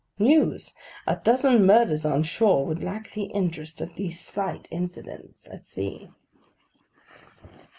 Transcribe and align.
News! 0.17 0.73
A 1.05 1.15
dozen 1.17 1.63
murders 1.63 2.07
on 2.07 2.23
shore 2.23 2.65
would 2.65 2.81
lack 2.83 3.11
the 3.11 3.25
interest 3.25 3.81
of 3.81 3.93
these 3.93 4.19
slight 4.19 4.67
incidents 4.71 5.47
at 5.47 5.67
sea. 5.67 6.09